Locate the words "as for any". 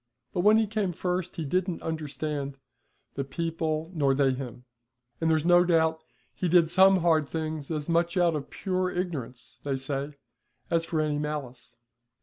10.71-11.19